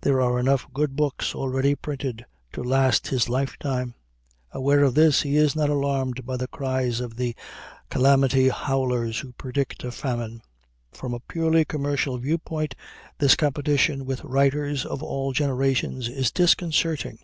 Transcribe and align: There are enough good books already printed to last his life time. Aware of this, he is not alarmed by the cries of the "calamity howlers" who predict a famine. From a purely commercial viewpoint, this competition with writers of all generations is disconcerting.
There 0.00 0.20
are 0.20 0.40
enough 0.40 0.66
good 0.74 0.96
books 0.96 1.36
already 1.36 1.76
printed 1.76 2.26
to 2.52 2.64
last 2.64 3.06
his 3.06 3.28
life 3.28 3.56
time. 3.60 3.94
Aware 4.50 4.82
of 4.82 4.96
this, 4.96 5.22
he 5.22 5.36
is 5.36 5.54
not 5.54 5.70
alarmed 5.70 6.26
by 6.26 6.36
the 6.36 6.48
cries 6.48 6.98
of 6.98 7.14
the 7.16 7.36
"calamity 7.88 8.48
howlers" 8.48 9.20
who 9.20 9.30
predict 9.34 9.84
a 9.84 9.92
famine. 9.92 10.42
From 10.90 11.14
a 11.14 11.20
purely 11.20 11.64
commercial 11.64 12.18
viewpoint, 12.18 12.74
this 13.18 13.36
competition 13.36 14.04
with 14.04 14.24
writers 14.24 14.84
of 14.84 15.00
all 15.00 15.32
generations 15.32 16.08
is 16.08 16.32
disconcerting. 16.32 17.20